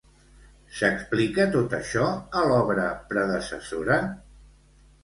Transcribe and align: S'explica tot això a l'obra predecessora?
S'explica 0.79 1.45
tot 1.57 1.77
això 1.81 2.09
a 2.41 2.45
l'obra 2.53 2.89
predecessora? 3.13 4.05